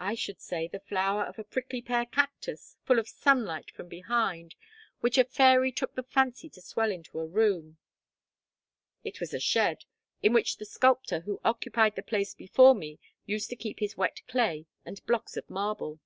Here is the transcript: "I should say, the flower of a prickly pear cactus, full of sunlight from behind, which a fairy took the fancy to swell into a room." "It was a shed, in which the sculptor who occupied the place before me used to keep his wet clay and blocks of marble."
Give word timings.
"I 0.00 0.16
should 0.16 0.40
say, 0.40 0.66
the 0.66 0.80
flower 0.80 1.22
of 1.22 1.38
a 1.38 1.44
prickly 1.44 1.80
pear 1.80 2.04
cactus, 2.04 2.76
full 2.84 2.98
of 2.98 3.06
sunlight 3.08 3.70
from 3.70 3.86
behind, 3.86 4.56
which 5.02 5.18
a 5.18 5.24
fairy 5.24 5.70
took 5.70 5.94
the 5.94 6.02
fancy 6.02 6.50
to 6.50 6.60
swell 6.60 6.90
into 6.90 7.20
a 7.20 7.24
room." 7.28 7.78
"It 9.04 9.20
was 9.20 9.32
a 9.32 9.38
shed, 9.38 9.84
in 10.20 10.32
which 10.32 10.56
the 10.56 10.64
sculptor 10.66 11.20
who 11.20 11.40
occupied 11.44 11.94
the 11.94 12.02
place 12.02 12.34
before 12.34 12.74
me 12.74 12.98
used 13.24 13.48
to 13.50 13.54
keep 13.54 13.78
his 13.78 13.96
wet 13.96 14.20
clay 14.26 14.66
and 14.84 15.00
blocks 15.06 15.36
of 15.36 15.48
marble." 15.48 16.00